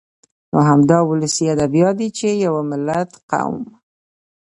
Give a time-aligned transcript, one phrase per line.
[0.51, 3.59] نو همدا ولسي ادبيات دي چې د يوه ملت، قوم